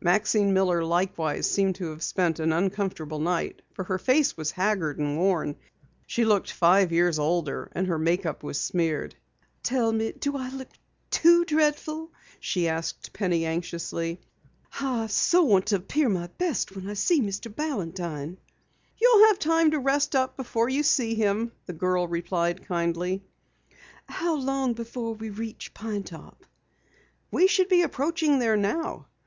Maxine 0.00 0.54
Miller 0.54 0.82
likewise 0.82 1.50
seemed 1.50 1.74
to 1.74 1.90
have 1.90 2.02
spent 2.02 2.38
an 2.40 2.50
uncomfortable 2.50 3.18
night, 3.18 3.60
for 3.74 3.84
her 3.84 3.98
face 3.98 4.34
was 4.34 4.50
haggard 4.52 4.98
and 4.98 5.18
worn. 5.18 5.54
She 6.06 6.24
looked 6.24 6.50
five 6.50 6.92
years 6.92 7.18
older 7.18 7.68
and 7.74 7.86
her 7.86 7.98
make 7.98 8.24
up 8.24 8.42
was 8.42 8.58
smeared. 8.58 9.14
"Tell 9.62 9.92
me, 9.92 10.12
do 10.12 10.34
I 10.34 10.48
look 10.48 10.70
too 11.10 11.44
dreadful?" 11.44 12.10
she 12.40 12.68
asked 12.68 13.12
Penny 13.12 13.44
anxiously. 13.44 14.22
"I 14.80 15.10
want 15.34 15.66
to 15.66 15.76
appear 15.76 16.08
my 16.08 16.28
best 16.28 16.74
when 16.74 16.86
I 16.86 16.96
meet 16.96 17.24
Mr. 17.28 17.54
Balantine." 17.54 18.38
"You'll 18.96 19.26
have 19.26 19.38
time 19.38 19.72
to 19.72 19.78
rest 19.78 20.16
up 20.16 20.38
before 20.38 20.70
you 20.70 20.82
see 20.82 21.14
him," 21.16 21.52
the 21.66 21.74
girl 21.74 22.08
replied 22.08 22.66
kindly. 22.66 23.24
"How 24.08 24.36
long 24.36 24.72
before 24.72 25.12
we 25.12 25.28
reach 25.28 25.74
Pine 25.74 26.02
Top?" 26.02 26.46
"We 27.30 27.46
should 27.46 27.68
be 27.68 27.82
approaching 27.82 28.38
there 28.38 28.56
now." 28.56 29.08